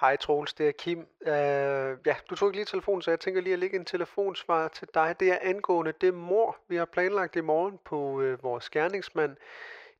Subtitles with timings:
[0.00, 0.98] Hej Troels, det er Kim.
[0.98, 4.68] Uh, ja, du tog ikke lige telefonen, så jeg tænker lige at lægge en telefonsvar
[4.68, 5.16] til dig.
[5.20, 9.36] Det er angående det mor, vi har planlagt i morgen på uh, vores gerningsmand.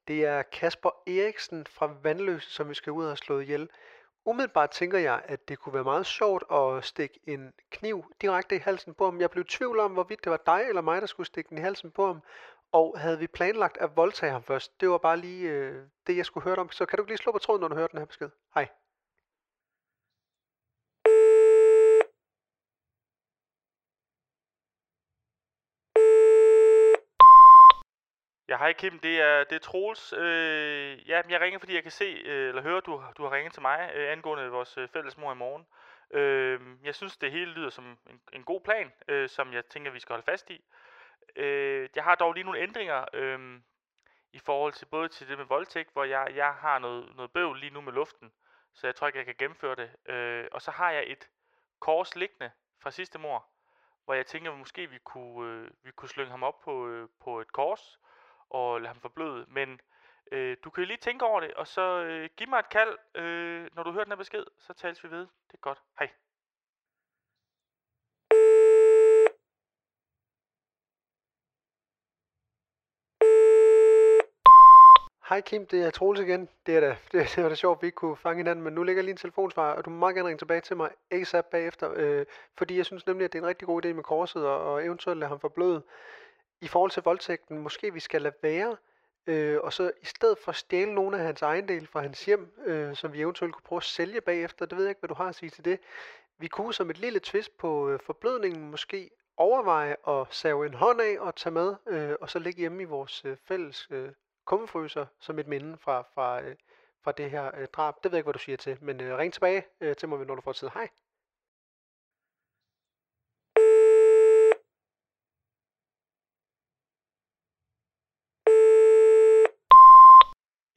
[0.08, 3.68] Det er Kasper Eriksen fra Vandløse, som vi skal ud og have slået ihjel.
[4.24, 8.58] Umiddelbart tænker jeg, at det kunne være meget sjovt at stikke en kniv direkte i
[8.58, 9.20] halsen på ham.
[9.20, 11.58] Jeg blev i tvivl om, hvorvidt det var dig eller mig, der skulle stikke den
[11.58, 12.20] i halsen på ham.
[12.72, 16.26] Og havde vi planlagt at voldtage ham først, det var bare lige øh, det, jeg
[16.26, 16.70] skulle høre om.
[16.70, 18.30] Så kan du lige slå på tråden, når du hører den her besked?
[18.54, 18.68] Hej.
[28.48, 30.12] Ja, hej Kim, det er, det er Troels.
[30.12, 33.52] Øh, ja, jeg ringer, fordi jeg kan se, øh, eller høre, du, du har ringet
[33.52, 35.66] til mig øh, angående vores øh, fælles mor i morgen.
[36.10, 39.90] Øh, jeg synes, det hele lyder som en, en god plan, øh, som jeg tænker,
[39.90, 40.64] vi skal holde fast i.
[41.36, 43.60] Øh, jeg har dog lige nogle ændringer øh,
[44.32, 47.58] i forhold til både til det med voldtægt, hvor jeg, jeg har noget, noget bøvl
[47.58, 48.32] lige nu med luften,
[48.74, 50.12] så jeg tror ikke, jeg kan gennemføre det.
[50.14, 51.28] Øh, og så har jeg et
[51.80, 52.50] kors liggende
[52.82, 53.46] fra sidste mor,
[54.04, 57.08] hvor jeg tænker, at måske vi kunne, øh, vi kunne slynge ham op på, øh,
[57.20, 57.98] på et kors,
[58.50, 59.46] og lade ham forbløde.
[59.48, 59.80] Men
[60.32, 63.68] øh, du kan lige tænke over det, og så øh, giv mig et kald, øh,
[63.74, 65.20] når du hører den her besked, så tales vi ved.
[65.20, 65.82] Det er godt.
[65.98, 66.10] Hej.
[75.28, 76.48] Hej Kim, det er Troels igen.
[76.66, 78.74] Det er da, det, det var da sjovt, at vi ikke kunne fange hinanden, men
[78.74, 81.44] nu ligger lige en telefonsvar, og du må meget gerne ringe tilbage til mig ASAP
[81.44, 82.26] bagefter, øh,
[82.58, 84.84] fordi jeg synes nemlig, at det er en rigtig god idé med korset, og, og
[84.84, 85.82] eventuelt lade ham forbløde.
[86.60, 88.76] I forhold til voldtægten, måske vi skal lade være,
[89.26, 92.96] øh, og så i stedet for stjæle nogle af hans ejendele fra hans hjem, øh,
[92.96, 95.28] som vi eventuelt kunne prøve at sælge bagefter, det ved jeg ikke, hvad du har
[95.28, 95.80] at sige til det.
[96.38, 101.00] Vi kunne som et lille twist på øh, forblødningen måske overveje at save en hånd
[101.00, 104.08] af og tage med, øh, og så ligge hjemme i vores øh, fælles øh,
[104.44, 106.56] kummefryser som et minde fra, fra, øh,
[107.04, 107.94] fra det her øh, drab.
[108.02, 110.26] Det ved jeg ikke, hvad du siger til, men øh, ring tilbage øh, til mig,
[110.26, 110.68] når du får tid.
[110.74, 110.88] Hej.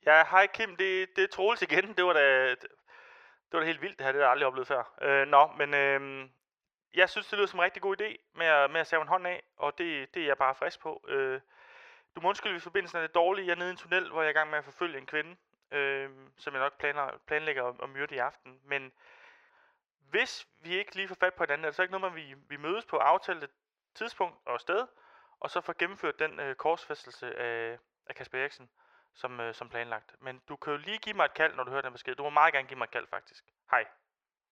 [0.06, 1.94] Ja, hej Kim, det, det er Troels igen.
[1.94, 4.68] Det var da, det var da helt vildt det her, det har jeg aldrig oplevet
[4.68, 4.94] før.
[5.02, 6.30] Øh, nå, men øh,
[6.94, 9.08] jeg synes, det lyder som en rigtig god idé med at, med at save en
[9.08, 11.06] hånd af, og det, det er jeg bare frisk på.
[11.08, 11.42] Øh,
[12.16, 13.46] du må undskylde, hvis forbindelsen er lidt dårlig.
[13.46, 15.06] Jeg er nede i en tunnel, hvor jeg er i gang med at forfølge en
[15.06, 15.36] kvinde,
[15.72, 18.60] øh, som jeg nok planer, planlægger at, at myrde i aften.
[18.66, 18.92] Men
[20.10, 22.36] hvis vi ikke lige får fat på hinanden, er det så ikke noget, man vi,
[22.50, 23.48] vi mødes på aftalte
[23.96, 24.88] tidspunkt og sted,
[25.40, 28.70] og så får gennemført den øh, korsfæstelse af, af Kasper Eriksen,
[29.14, 30.16] som, øh, som planlagt.
[30.20, 32.16] Men du kan jo lige give mig et kald, når du hører den besked.
[32.16, 33.44] Du må meget gerne give mig et kald, faktisk.
[33.72, 33.86] Hej.